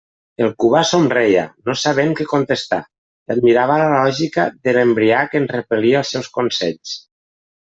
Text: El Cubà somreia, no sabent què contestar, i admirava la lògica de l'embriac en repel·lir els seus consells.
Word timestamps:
El 0.43 0.47
Cubà 0.61 0.79
somreia, 0.91 1.43
no 1.69 1.75
sabent 1.81 2.15
què 2.19 2.27
contestar, 2.31 2.79
i 2.87 3.35
admirava 3.35 3.77
la 3.83 3.91
lògica 3.93 4.47
de 4.65 4.75
l'embriac 4.79 5.37
en 5.43 5.47
repel·lir 5.53 5.95
els 6.03 6.17
seus 6.17 6.33
consells. 6.41 6.97